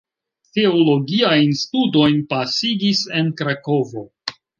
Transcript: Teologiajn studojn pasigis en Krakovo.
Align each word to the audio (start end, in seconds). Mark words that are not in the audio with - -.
Teologiajn 0.57 1.51
studojn 1.59 2.17
pasigis 2.31 3.03
en 3.21 3.29
Krakovo. 3.43 4.05